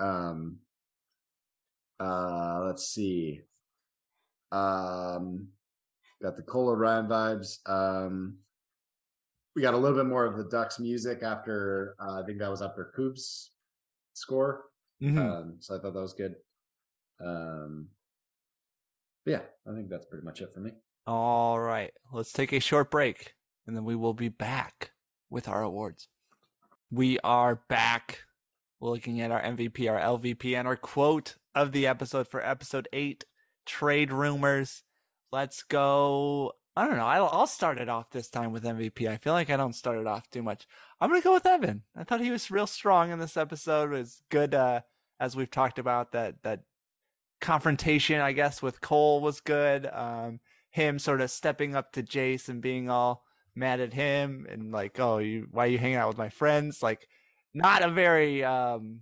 [0.00, 0.58] Um.
[2.00, 2.64] Uh.
[2.64, 3.42] Let's see.
[4.52, 5.48] Um.
[6.22, 7.58] Got the Cola Ryan vibes.
[7.66, 8.38] Um.
[9.54, 11.94] We got a little bit more of the Ducks music after.
[12.00, 13.50] Uh, I think that was after Koob's
[14.14, 14.64] score.
[15.02, 15.18] Mhm.
[15.18, 15.56] Um.
[15.60, 16.36] So I thought that was good.
[17.20, 17.88] Um.
[19.24, 20.72] Yeah, I think that's pretty much it for me.
[21.06, 23.34] All right, let's take a short break,
[23.66, 24.92] and then we will be back
[25.30, 26.08] with our awards.
[26.90, 28.20] We are back
[28.80, 33.24] looking at our MVP, our LVP, and our quote of the episode for episode eight
[33.66, 34.82] trade rumors.
[35.30, 36.52] Let's go.
[36.76, 37.06] I don't know.
[37.06, 39.08] I'll, I'll start it off this time with MVP.
[39.08, 40.66] I feel like I don't start it off too much.
[41.00, 41.82] I'm going to go with Evan.
[41.96, 43.92] I thought he was real strong in this episode.
[43.92, 44.80] It was good, uh,
[45.20, 46.60] as we've talked about, that, that
[47.40, 49.86] confrontation, I guess, with Cole was good.
[49.92, 54.72] Um, him sort of stepping up to Jace and being all mad at him and
[54.72, 56.82] like, oh, you why are you hanging out with my friends?
[56.82, 57.06] Like,
[57.52, 59.00] not a very um,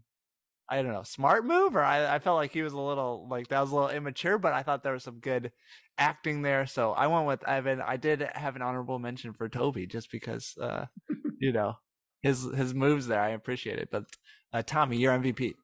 [0.70, 1.74] I don't know, smart move.
[1.74, 4.38] Or I, I felt like he was a little like that was a little immature,
[4.38, 5.50] but I thought there was some good
[5.98, 6.66] acting there.
[6.66, 7.80] So I went with Evan.
[7.80, 10.86] I did have an honorable mention for Toby just because, uh,
[11.40, 11.74] you know,
[12.22, 13.20] his his moves there.
[13.20, 13.88] I appreciate it.
[13.90, 14.04] But
[14.52, 15.54] uh, Tommy, your MVP.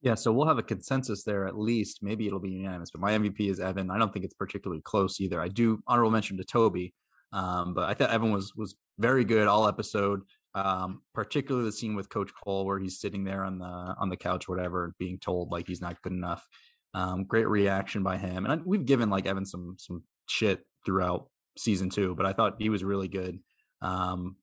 [0.00, 2.00] Yeah, so we'll have a consensus there at least.
[2.02, 3.88] Maybe it'll be unanimous, but my MVP is Evan.
[3.88, 5.40] I don't think it's particularly close either.
[5.40, 6.92] I do honorable mention to Toby,
[7.32, 10.22] um, but I thought Evan was was very good all episode.
[10.54, 14.16] Um, particularly the scene with Coach Cole where he's sitting there on the on the
[14.16, 16.46] couch, whatever, being told like he's not good enough.
[16.94, 21.28] Um, great reaction by him, and I, we've given like Evan some some shit throughout
[21.56, 23.38] season two, but I thought he was really good.
[23.80, 24.36] Um,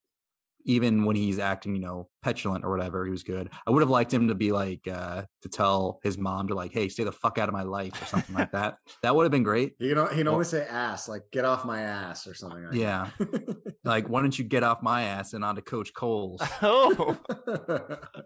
[0.65, 3.49] even when he's acting, you know, petulant or whatever, he was good.
[3.65, 6.71] I would have liked him to be like uh to tell his mom to like,
[6.73, 8.77] hey, stay the fuck out of my life or something like that.
[9.01, 9.73] That would have been great.
[9.79, 12.73] You know, he can always say ass, like get off my ass or something like
[12.75, 13.09] Yeah.
[13.85, 16.41] Like, why don't you get off my ass and onto Coach Cole's?
[16.61, 17.17] Oh,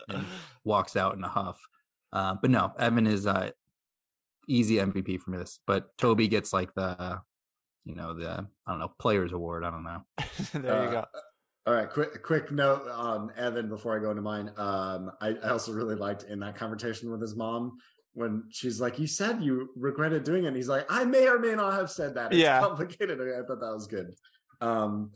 [0.10, 0.26] and
[0.64, 1.60] walks out in a huff.
[2.12, 3.52] Uh, but no, Evan is uh,
[4.48, 5.60] easy MVP for this.
[5.66, 7.20] But Toby gets like the,
[7.86, 9.64] you know, the I don't know Players Award.
[9.64, 10.02] I don't know.
[10.54, 11.06] there you Uh, go.
[11.66, 14.52] All right, quick quick note on Evan before I go into mine.
[14.58, 17.78] Um, I, I also really liked in that conversation with his mom
[18.12, 21.40] when she's like, "You said you regretted doing it," and he's like, "I may or
[21.40, 22.60] may not have said that." It's Yeah.
[22.60, 23.22] complicated.
[23.22, 24.14] I thought that was good.
[24.60, 25.12] Um,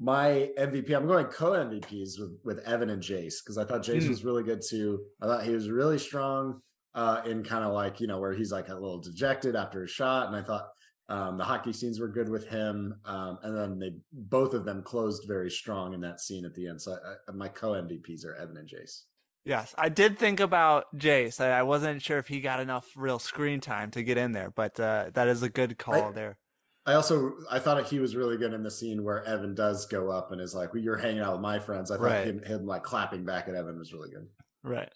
[0.00, 4.06] my MVP, I'm going co MVPs with with Evan and Jace because I thought Jace
[4.06, 4.08] Mm.
[4.08, 5.04] was really good too.
[5.20, 6.62] I thought he was really strong
[6.96, 9.88] uh, in kind of like you know where he's like a little dejected after a
[9.88, 10.68] shot, and I thought
[11.08, 14.82] um, the hockey scenes were good with him, um, and then they both of them
[14.82, 16.80] closed very strong in that scene at the end.
[16.80, 19.02] So I, I, my co MVPs are Evan and Jace.
[19.44, 21.40] Yes, I did think about Jace.
[21.40, 24.50] I, I wasn't sure if he got enough real screen time to get in there,
[24.50, 26.38] but uh, that is a good call there.
[26.84, 30.10] I also I thought he was really good in the scene where Evan does go
[30.10, 32.26] up and is like, well, "You're hanging out with my friends." I thought Right.
[32.26, 34.28] him, him like clapping back at Evan was really good.
[34.64, 34.92] Right.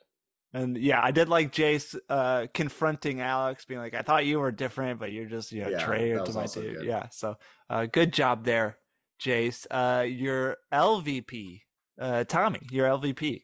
[0.56, 4.50] And yeah, I did like Jace uh, confronting Alex, being like, "I thought you were
[4.50, 6.86] different, but you're just you know Yeah, traitor to my dude." good.
[6.86, 7.08] Yeah.
[7.10, 7.36] So
[7.68, 8.78] uh, good job there,
[9.20, 9.66] Jace.
[9.70, 11.60] Uh, your LVP,
[12.00, 13.42] uh, Tommy, your LVP.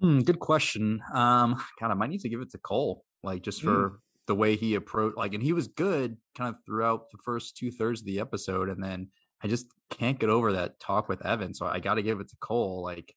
[0.00, 1.00] Hmm, good question.
[1.12, 4.54] Um, God, I might need to give it to Cole, like just for the way
[4.54, 5.16] he approached.
[5.16, 8.68] Like, and he was good kind of throughout the first two thirds of the episode,
[8.68, 9.08] and then
[9.42, 11.52] I just can't get over that talk with Evan.
[11.52, 12.80] So I got to give it to Cole.
[12.84, 13.12] Like,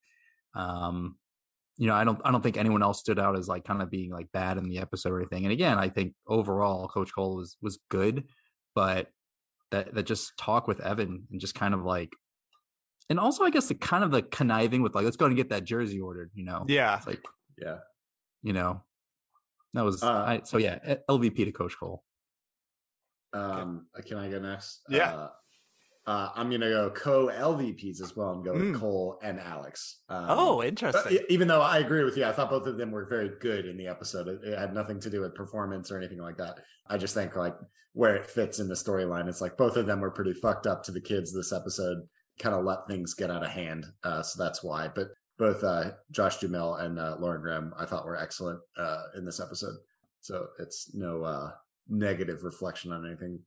[0.55, 1.17] um,
[1.77, 3.89] you know, I don't, I don't think anyone else stood out as like kind of
[3.91, 5.43] being like bad in the episode or anything.
[5.45, 8.23] And again, I think overall, Coach Cole was was good,
[8.73, 9.09] but
[9.71, 12.11] that that just talk with Evan and just kind of like.
[13.09, 15.49] And also, I guess the kind of the conniving with like, let's go and get
[15.49, 16.31] that jersey ordered.
[16.33, 16.97] You know, Yeah.
[16.97, 17.23] it's like
[17.57, 17.77] Yeah.
[18.43, 18.83] you know
[19.73, 22.03] that was Uh, I, so yeah lvp to coach cole
[23.33, 24.81] Um, can I go next?
[24.89, 25.13] Yeah.
[25.15, 25.29] Uh,
[26.07, 28.79] uh, I'm gonna go co LVPs as well and go with Mm.
[28.79, 29.99] Cole and Alex.
[30.09, 31.19] Um, Oh, interesting.
[31.29, 33.77] even though I agree with you, I thought both of them were very good in
[33.77, 34.27] the episode.
[34.27, 36.59] It, it had nothing to do with performance or anything like that.
[36.89, 37.55] I just think like
[37.93, 40.81] where it fits in the storyline, it's like both of them were pretty fucked up
[40.83, 42.07] to the kids this episode.
[42.39, 44.87] Kind of let things get out of hand, uh, so that's why.
[44.87, 45.07] But
[45.39, 49.39] both uh, Josh Duhamel and uh, Lauren Graham, I thought were excellent uh, in this
[49.39, 49.75] episode.
[50.21, 51.51] So it's no uh,
[51.89, 53.39] negative reflection on anything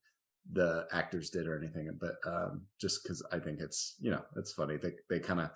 [0.52, 4.52] the actors did or anything, but um, just because I think it's you know it's
[4.52, 5.50] funny they they kind of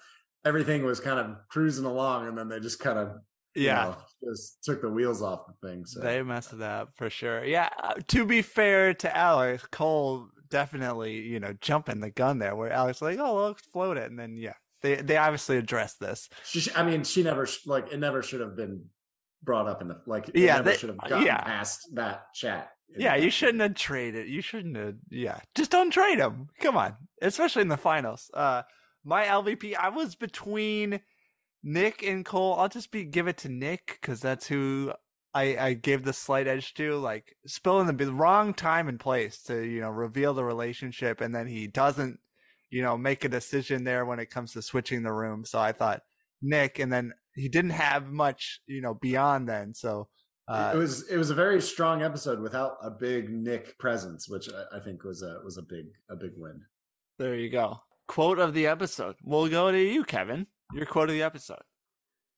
[0.45, 3.13] everything was kind of cruising along and then they just kind of
[3.55, 3.85] yeah.
[4.23, 5.87] know, just took the wheels off the thing.
[5.87, 7.45] So They messed it up for sure.
[7.45, 7.71] Yeah.
[7.83, 12.71] uh, To be fair to Alex, Cole definitely, you know, jumping the gun there where
[12.73, 14.11] Alex like, oh, let's float it.
[14.11, 16.29] And then, yeah, they, they obviously addressed this.
[16.45, 18.85] she, I mean, she never like it never should have been
[19.43, 21.43] brought up in the like it Yeah, never they- should have gotten yeah.
[21.43, 22.71] past that chat.
[22.97, 24.29] Yeah, you shouldn't have traded.
[24.29, 24.95] You shouldn't have.
[25.11, 26.49] Yeah, just don't trade him.
[26.61, 28.31] Come on, especially in the finals.
[28.33, 28.63] Uh,
[29.05, 31.01] my LVP, I was between
[31.63, 32.55] Nick and Cole.
[32.55, 34.93] I'll just be give it to Nick because that's who
[35.35, 36.97] I I gave the slight edge to.
[36.97, 41.35] Like spilling the the wrong time and place to you know reveal the relationship, and
[41.35, 42.21] then he doesn't
[42.71, 45.45] you know make a decision there when it comes to switching the room.
[45.45, 46.03] So I thought
[46.41, 49.75] Nick, and then he didn't have much you know beyond then.
[49.75, 50.09] So.
[50.47, 54.49] Uh, it was it was a very strong episode without a big Nick presence, which
[54.53, 56.61] I, I think was a was a big a big win.
[57.19, 57.79] There you go.
[58.09, 59.17] Quote of the episode.
[59.23, 60.47] We'll go to you, Kevin.
[60.75, 61.63] Your quote of the episode.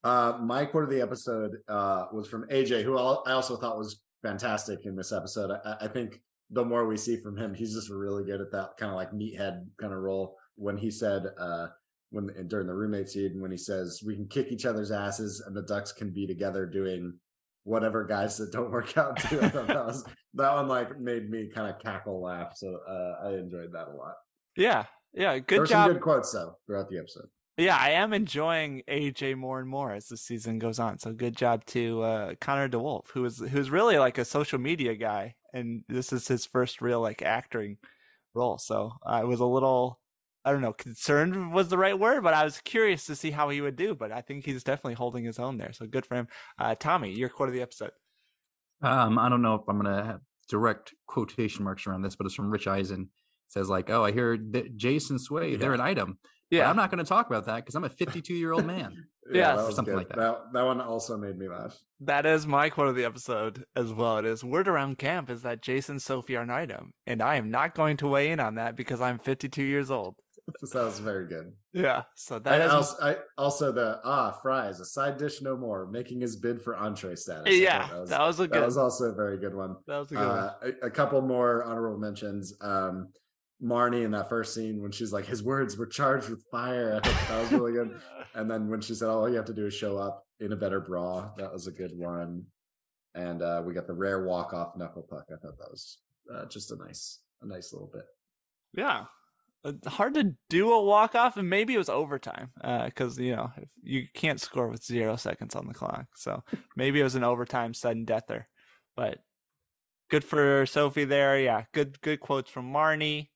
[0.04, 4.02] Uh, my quote of the episode uh, was from AJ, who I also thought was
[4.22, 5.50] fantastic in this episode.
[5.64, 8.76] I, I think the more we see from him, he's just really good at that
[8.78, 10.36] kind of like meathead kind of role.
[10.54, 11.68] When he said, uh,
[12.10, 15.56] when during the roommate scene, when he says, "We can kick each other's asses, and
[15.56, 17.18] the Ducks can be together doing
[17.66, 21.28] whatever guys that don't work out do." I thought that was that one like made
[21.28, 22.52] me kind of cackle laugh.
[22.56, 24.14] So uh, I enjoyed that a lot.
[24.56, 24.84] Yeah.
[25.12, 25.32] Yeah.
[25.32, 25.86] there Good were job.
[25.86, 27.28] some good quotes though throughout the episode.
[27.58, 30.98] Yeah, I am enjoying AJ more and more as the season goes on.
[30.98, 34.94] So good job to uh, Connor DeWolf, who is who's really like a social media
[34.94, 37.78] guy, and this is his first real like acting
[38.34, 38.58] role.
[38.58, 39.98] So I was a little,
[40.46, 43.50] I don't know, concerned was the right word, but I was curious to see how
[43.50, 43.94] he would do.
[43.94, 45.72] But I think he's definitely holding his own there.
[45.74, 46.28] So good for him.
[46.58, 47.90] Uh, Tommy, your quote of the episode.
[48.82, 52.34] um i don't know if i'm gonna have direct quotation marks around this but it's
[52.34, 53.08] from rich eisen it
[53.52, 56.18] says like oh i hear that jason sway they're an item
[56.50, 58.66] yeah Yeah, i'm not going to talk about that because i'm a 52 year old
[58.74, 58.92] man
[59.32, 59.98] Yeah, that or something good.
[59.98, 60.18] like that.
[60.18, 61.76] That that one also made me laugh.
[62.00, 64.18] That is my quote of the episode as well.
[64.18, 67.50] It is word around camp is that Jason Sofi are an item, and I am
[67.50, 70.14] not going to weigh in on that because I'm 52 years old.
[70.72, 71.52] that was very good.
[71.72, 72.02] Yeah.
[72.14, 76.20] So that is also, I, also the ah fries, a side dish no more, making
[76.20, 77.54] his bid for entree status.
[77.54, 78.64] Yeah, that was, that was a that good.
[78.64, 79.76] was also a very good one.
[79.86, 80.38] that was a good one.
[80.38, 82.54] Uh, a, a couple more honorable mentions.
[82.60, 83.08] Um,
[83.62, 87.00] Marni in that first scene when she's like, his words were charged with fire.
[87.02, 88.00] That was really good.
[88.34, 90.56] And then when she said, all you have to do is show up in a
[90.56, 92.42] better bra, that was a good one.
[93.14, 95.24] And uh, we got the rare walk off knuckle puck.
[95.32, 95.96] I thought that was
[96.30, 98.04] uh, just a nice, a nice little bit.
[98.76, 99.04] Yeah.
[99.66, 102.50] Uh, Hard to do a walk off, and maybe it was overtime
[102.84, 106.06] because you know if you can't score with zero seconds on the clock.
[106.14, 106.44] So
[106.76, 108.48] maybe it was an overtime sudden deather.
[108.96, 109.18] But
[110.10, 111.38] good for Sofi there.
[111.40, 113.28] Yeah, good good quotes from Marni.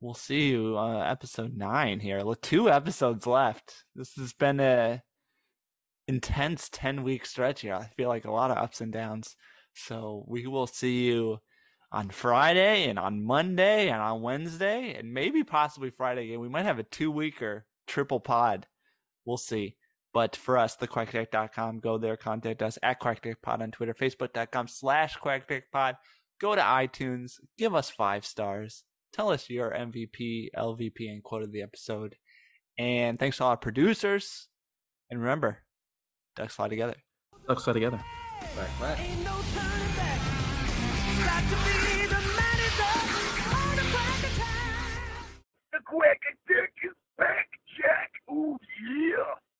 [0.00, 2.20] We'll see you uh, episode nine here.
[2.20, 3.84] Look, Two episodes left.
[3.94, 5.02] This has been a
[6.06, 7.74] intense ten week stretch here.
[7.74, 9.36] I feel like a lot of ups and downs.
[9.74, 11.38] So we will see you
[11.92, 16.40] on Friday and on Monday and on Wednesday and maybe possibly Friday again.
[16.40, 18.66] We might have a two weeker triple pod.
[19.24, 19.76] We'll see.
[20.12, 25.96] But for us, thequackdeck.com, go there, contact us at quackdeckpod on Twitter, facebook.com slash quackdeckpod.
[26.40, 28.84] Go to iTunes, give us five stars.
[29.12, 32.16] Tell us your MVP, LVP, and quote of the episode.
[32.78, 34.48] And thanks to all our producers.
[35.10, 35.64] And remember,
[36.34, 36.96] ducks fly together.
[37.48, 38.00] Let's play together.
[38.54, 39.95] Quack, quack.
[41.48, 41.54] The
[45.84, 48.10] Quack Deck is back, Jack.
[48.30, 49.34] Ooh, yeah.